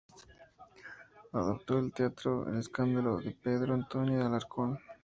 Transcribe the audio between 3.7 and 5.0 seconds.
Antonio de Alarcón.